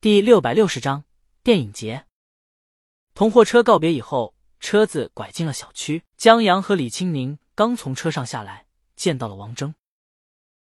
[0.00, 1.02] 第六百六十章
[1.42, 2.06] 电影节。
[3.14, 6.04] 同货车告别以后，车子拐进了小区。
[6.16, 9.74] 江阳和李青宁刚从车上下来，见到了王峥。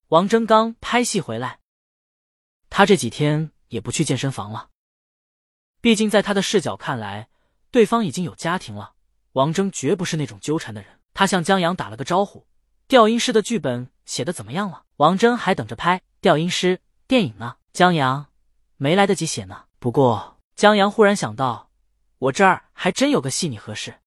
[0.07, 1.59] 王峥刚拍戏回来，
[2.69, 4.69] 他这几天也不去健身房了。
[5.81, 7.27] 毕竟在他的视角看来，
[7.71, 8.93] 对方已经有家庭了。
[9.33, 10.97] 王峥绝不是那种纠缠的人。
[11.13, 12.47] 他向江阳打了个招呼
[12.87, 17.57] ：“调音师的剧本写的怎么样了？”王峥还等着拍调音师电影呢。
[17.73, 18.28] 江阳。
[18.81, 19.65] 没来得及写呢。
[19.77, 21.69] 不过江阳忽然想到，
[22.17, 23.99] 我这儿还真有个戏你合适。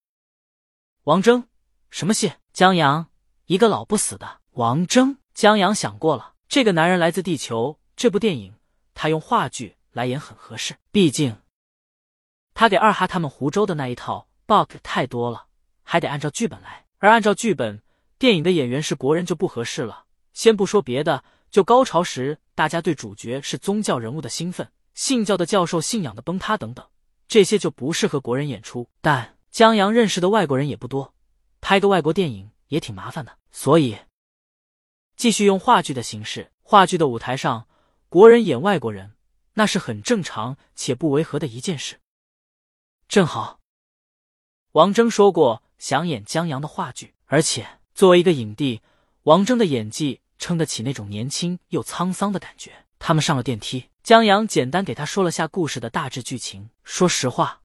[1.04, 1.44] 王峥，
[1.90, 2.32] 什么戏？
[2.54, 3.08] 江阳，
[3.44, 5.18] 一个老不死的王峥。
[5.34, 8.54] 江阳想过了，这个男人来自地球，这部电影
[8.94, 10.76] 他用话剧来演很合适。
[10.90, 11.36] 毕竟
[12.54, 15.48] 他给二哈他们湖州的那一套 bug 太多了，
[15.82, 16.86] 还得按照剧本来。
[16.96, 17.82] 而按照剧本，
[18.18, 20.06] 电影的演员是国人就不合适了。
[20.32, 21.22] 先不说别的。
[21.52, 26.88] 就高潮时，大家对主角是宗教人物的兴奋，信教的教授信仰的崩塌等等，
[27.28, 28.88] 这些就不适合国人演出。
[29.02, 31.12] 但江阳认识的外国人也不多，
[31.60, 33.98] 拍个外国电影也挺麻烦的，所以
[35.14, 36.50] 继续用话剧的形式。
[36.62, 37.68] 话剧的舞台上，
[38.08, 39.12] 国人演外国人，
[39.52, 42.00] 那是很正常且不违和的一件事。
[43.08, 43.60] 正好，
[44.70, 48.80] 王峥说过想演江阳的话剧，而且作为一个影帝，
[49.24, 50.21] 王峥的演技。
[50.42, 52.84] 撑得起那种年轻又沧桑的感觉。
[52.98, 56.70] 他们上了电梯，江阳简单给他说了下故事的大致剧情。
[56.82, 57.60] 说实话，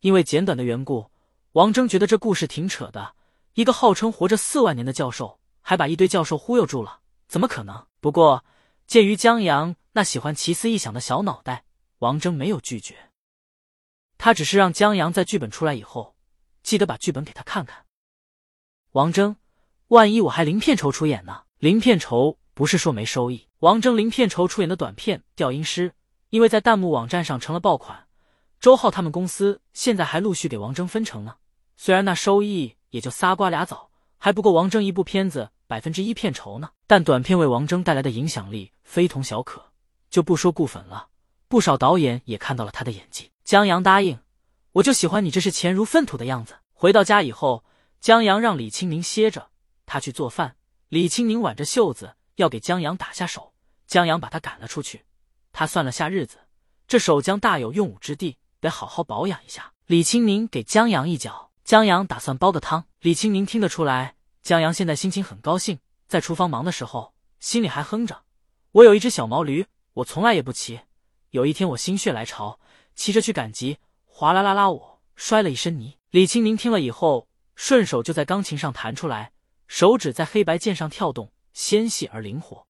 [0.00, 1.10] 因为简短的缘故，
[1.52, 3.14] 王峥觉得这故事挺扯的。
[3.54, 7.86] 一个号称活着四万年的教授，还把一堆教授忽悠住了，怎么可能？
[8.00, 8.44] 不过，
[8.86, 11.64] 鉴于江阳那喜欢奇思异想的小脑袋，
[12.00, 13.10] 王峥没有拒绝。
[14.18, 16.16] 他只是让江阳在剧本出来以后，
[16.62, 17.86] 记得把剧本给他看看。
[18.90, 19.36] 王峥，
[19.88, 21.44] 万一我还零片酬出演呢？
[21.62, 23.46] 零片酬不是说没收益。
[23.60, 25.90] 王峥零片酬出演的短片《调音师》，
[26.30, 28.08] 因为在弹幕网站上成了爆款，
[28.58, 31.36] 周浩他们公司现在还陆续给王峥分成呢。
[31.76, 36.70] 虽然那收益也就仨瓜俩枣，还不够王峥一部片子百分之一片酬呢。
[36.88, 39.62] 但短片为王峥带来的影响力非同小可，
[40.10, 41.06] 就不说顾粉了，
[41.46, 43.30] 不少导演也看到了他的演技。
[43.44, 44.18] 江阳答应，
[44.72, 46.56] 我就喜欢你这是钱如粪土的样子。
[46.72, 47.62] 回到家以后，
[48.00, 49.50] 江阳让李青明歇着，
[49.86, 50.56] 他去做饭。
[50.92, 53.54] 李青宁挽着袖子要给江阳打下手，
[53.86, 55.06] 江阳把他赶了出去。
[55.50, 56.40] 他算了下日子，
[56.86, 59.72] 这手将大有用武之地，得好好保养一下。
[59.86, 62.84] 李青宁给江阳一脚，江阳打算煲个汤。
[63.00, 68.24] 李青宁听得出来，江阳现在心情很高兴，在厨房忙的时候，心里还哼着
[68.72, 69.64] ：“我有一只小毛驴，
[69.94, 70.80] 我从来也不骑。
[71.30, 72.60] 有一天我心血来潮，
[72.94, 79.32] 骑着去赶集，哗啦啦啦，我摔了一身泥。”李青宁听了以后，顺手就在钢琴上弹出来。
[79.72, 82.66] 手指在黑白键上跳动，纤细而灵活。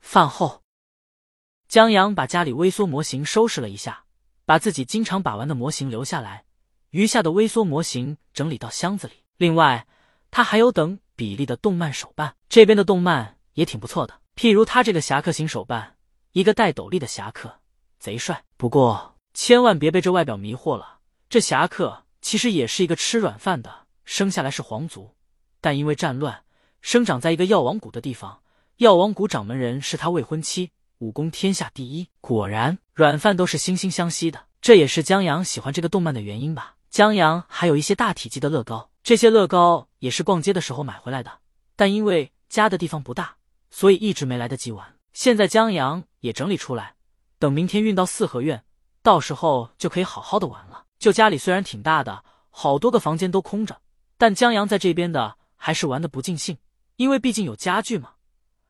[0.00, 0.64] 饭后，
[1.68, 4.04] 江阳把家里微缩模型收拾了一下，
[4.44, 6.44] 把自己经常把玩的模型留下来，
[6.90, 9.22] 余下的微缩模型整理到箱子里。
[9.36, 9.86] 另外，
[10.32, 14.20] 他还有等比例的动漫手办，这边的动漫也挺不错的。
[14.34, 15.96] 譬如他这个侠客型手办，
[16.32, 17.60] 一个戴斗笠的侠客，
[18.00, 18.44] 贼帅。
[18.56, 20.98] 不过千万别被这外表迷惑了，
[21.28, 25.14] 这侠客其实也是一个吃软饭的，生下来是皇族。
[25.62, 26.42] 但因为战乱，
[26.80, 28.42] 生长在一个药王谷的地方。
[28.78, 32.08] 药王谷掌门人是他未婚妻，武功天下第一。
[32.20, 34.46] 果然，软饭都是惺惺相惜的。
[34.60, 36.74] 这也是江阳喜欢这个动漫的原因吧。
[36.90, 41.30] 江阳还有一些大体积的乐高，这些乐高也是逛街的时候买回来的。
[41.76, 43.36] 但因为家的地方不大，
[43.70, 44.96] 所以一直没来得及玩。
[45.12, 46.96] 现在江阳也整理出来，
[47.38, 48.64] 等明天运到四合院，
[49.00, 50.86] 到时候就可以好好的玩了。
[50.98, 53.80] 就家里虽然挺大的，好多个房间都空着，
[54.18, 55.36] 但江阳在这边的。
[55.64, 56.58] 还是玩的不尽兴，
[56.96, 58.14] 因为毕竟有家具嘛。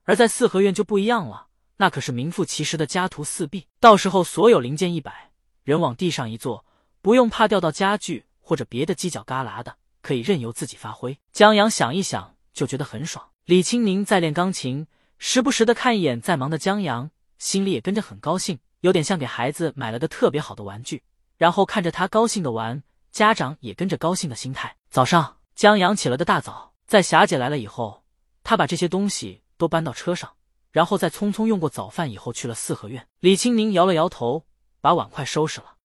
[0.03, 1.47] 而在四合院就不一样了，
[1.79, 3.67] 那可是名副其实的家徒四壁。
[3.81, 5.31] 到时候所有零件一摆，
[5.65, 6.67] 人往地上一坐，
[7.01, 11.19] 不用怕掉到家具或者别的犄角旮旯的，可以任由自己发挥。
[11.33, 13.27] 江阳想一想就觉得很爽。
[13.47, 14.87] 李青宁在练钢琴，
[15.17, 21.03] 时不时的看一眼在忙的江阳，心里也跟着很高兴，有点像给孩子买了个特别好的玩具，
[21.39, 24.77] 然后看着他高兴的玩，家长也跟着高兴的心态。
[24.91, 26.72] 早上，江阳起了个大早。
[26.93, 28.05] 在霞姐来了以后，
[28.45, 30.37] 他把这些东西都搬到车上，
[30.71, 33.09] 然后再匆匆用过早饭以后去了四合院。
[33.21, 34.45] 李青宁摇了摇头，
[34.83, 35.77] 把碗筷收拾了，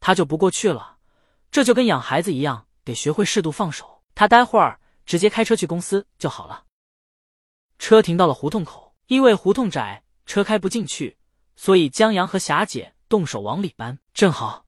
[0.00, 0.98] 他就不过去了。
[1.52, 4.02] 这就跟养孩子一样，得学会适度放手。
[4.16, 6.64] 他待会儿直接开车去公司就好了。
[7.78, 11.18] 车停到了胡同口，因为胡同窄，车开不进去，
[11.54, 13.96] 所以江阳和霞姐动手往里搬。
[14.12, 14.64] 正好，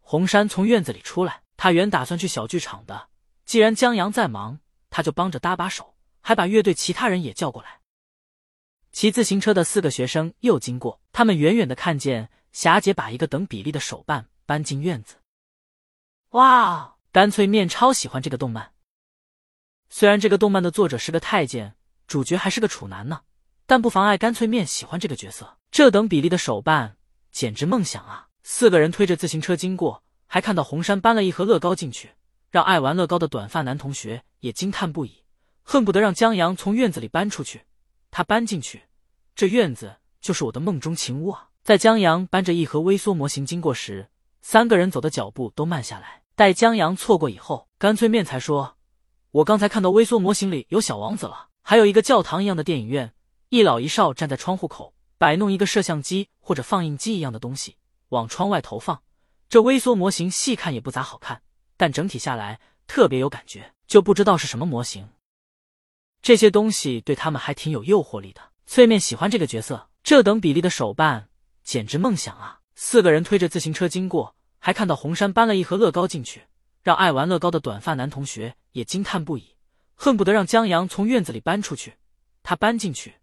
[0.00, 3.10] 红山从院子里出来，他原打算去小剧场的。
[3.44, 4.60] 既然江阳在忙，
[4.90, 7.80] 他就帮着搭把手，还把乐队其他人也叫过来。
[8.92, 15.16] 骑自行车的四个学生又经过，他们远远的看见霞姐把一个等比例的手办搬进院子。
[16.30, 16.96] 哇！
[17.10, 18.72] 干脆面超喜欢这个动漫。
[19.90, 21.74] 虽然这个动漫的作者是个太监，
[22.06, 23.20] 主角还是个处男呢，
[23.66, 25.58] 但不妨碍干脆面喜欢这个角色。
[25.70, 26.96] 这等比例的手办
[27.30, 28.28] 简直梦想啊！
[28.42, 32.12] 四个人推着自行车经过，还看到红山搬了一盒乐高进去，
[32.52, 35.24] 让爱玩乐高的短发男同学也惊叹不已，
[35.62, 37.62] 恨不得让江阳从院子里搬出去。
[38.10, 38.82] 他搬进去，
[39.34, 41.48] 这院子就是我的梦中情屋啊！
[41.62, 44.10] 在江阳搬着一盒微缩模型经过时，
[44.42, 46.24] 三个人走的脚步都慢下来。
[46.34, 48.76] 待江阳错过以后，干脆面才说
[49.32, 53.14] ：“我刚才看到微缩模型里有小王子了，还有一个教堂一样的电影院，
[53.48, 57.76] 一老一少站在窗户口，摆弄一个摄像机或者放映机一样的东西
[58.10, 59.00] 往窗外投放。
[59.48, 61.40] 这微缩模型细看也不咋好看，
[61.82, 65.08] 但整体下来特别有感觉，就不知道是什么模型。
[66.20, 68.40] 这些东西对他们还挺有诱惑力的。
[68.66, 71.28] 脆面喜欢这个角色，这等比例的手办
[71.64, 72.60] 简直梦想啊！
[72.76, 76.44] 四个人推着自行车经过。”还看到红山搬了一盒乐高进去，
[76.84, 79.56] 让爱玩乐高的短发男同学也惊叹不已，
[79.96, 81.94] 恨不得让江阳从院子里搬出去。
[82.44, 83.14] 他搬进去，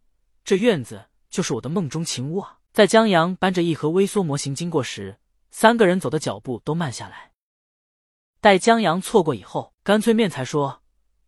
[0.43, 2.57] 这院子就是我的梦中情屋啊！
[2.73, 5.17] 在江阳搬着一盒微缩模型经过时，
[5.49, 7.31] 三个人走的脚步都慢下来。
[8.41, 10.81] 待江阳错过以后，干脆面才说：“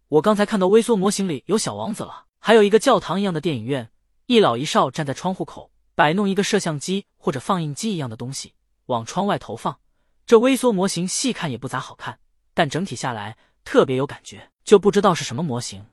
[0.08, 3.92] 我刚才看到微缩模型里有小王子了，还有一个教堂一样的电影院，
[4.28, 8.54] 一老一少站在窗户口，摆弄一个摄像机或者放映机一样的东西
[8.86, 9.78] 往窗外投放。”
[10.26, 12.20] 这微缩模型细看也不咋好看，
[12.54, 15.86] 但整体下来特别有感觉，就不知道是什么模型。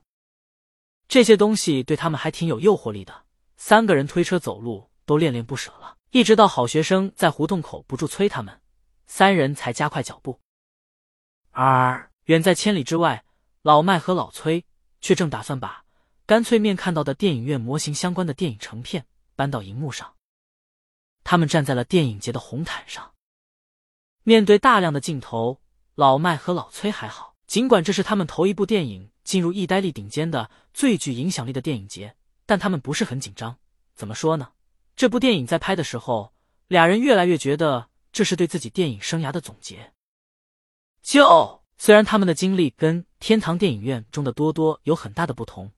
[1.08, 3.24] 这些东西对他们还挺有诱惑力的。
[3.56, 8.60] 三个人推车走路都恋恋不舍了，一直到好学生在胡同口不住催他们，
[9.08, 10.38] 三人才加快脚步。
[11.60, 13.24] 而远在千里之外，
[13.62, 14.64] 老麦和老崔
[15.00, 15.84] 却正打算把
[16.24, 20.14] 干脆面看到的电影院模型相关的电影成片搬到荧幕上。
[21.24, 23.12] 他们站在了电影节的红毯上。
[24.22, 25.60] 面对大量的镜头，
[25.96, 32.14] 老麦和老崔还好，尽管这是他们头一部电影进入意大利顶尖的最具影响力的电影节，
[32.46, 33.58] 但他们不是很紧张。
[33.96, 34.52] 怎么说呢？
[34.94, 36.32] 这部电影在拍的时候，
[36.68, 39.92] 俩人越来越觉得这是对自己电影生涯的总结。
[41.02, 45.70] 就虽然他们的经历跟天堂电影院中的多多有很大的不同，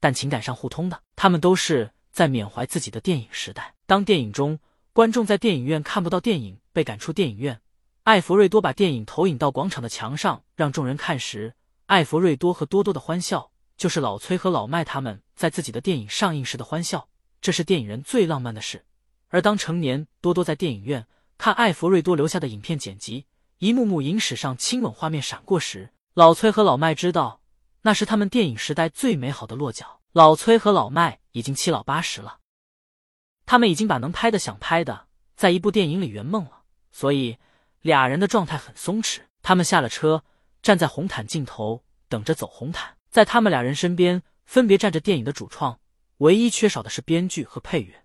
[0.00, 1.02] 但情感上互通的。
[1.16, 3.74] 他们都是在缅怀自己的电影时代。
[3.86, 4.58] 当电影中
[4.92, 7.60] 观众在电影院看不到电影，被赶出电影院。
[8.04, 11.54] 艾弗瑞多把电影投影到广场的墙上，让众人看时，
[11.86, 17.08] 艾弗瑞多和多多的欢笑，就是老崔和老麦他们在自己的电影上映时的欢笑。
[17.40, 18.84] 这是电影人最浪漫的事。
[19.28, 21.06] 而当成年多多在电影院
[21.36, 23.26] 看艾弗瑞多留下的影片剪辑，
[23.58, 27.40] 一幕幕影史上亲吻画面闪过时，老崔和老麦知道，
[27.82, 30.00] 那是他们电影时代最美好的落脚。
[30.12, 32.38] 老崔和老麦已经七老八十了，
[33.46, 35.06] 他们已经把能拍的、想拍的，
[35.36, 37.38] 在一部电影里圆梦了，所以。
[37.82, 40.24] 俩人的状态很松弛，他们下了车，
[40.60, 42.96] 站在红毯尽头等着走红毯。
[43.10, 45.78] 在他们俩人身边，分别站着电影的主创，
[46.16, 48.02] 唯一缺少的是编剧和配乐。